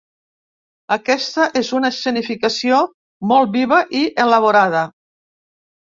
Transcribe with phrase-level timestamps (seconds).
[0.95, 2.81] Aquesta és una escenificació
[3.35, 4.87] molt viva i elaborada.